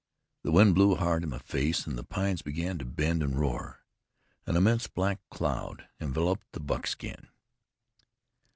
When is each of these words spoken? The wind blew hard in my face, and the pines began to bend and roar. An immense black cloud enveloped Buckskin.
The 0.41 0.51
wind 0.51 0.73
blew 0.73 0.95
hard 0.95 1.21
in 1.21 1.29
my 1.29 1.37
face, 1.37 1.85
and 1.85 1.95
the 1.95 2.03
pines 2.03 2.41
began 2.41 2.79
to 2.79 2.85
bend 2.85 3.21
and 3.21 3.37
roar. 3.39 3.81
An 4.47 4.55
immense 4.55 4.87
black 4.87 5.19
cloud 5.29 5.87
enveloped 5.99 6.43
Buckskin. 6.65 7.27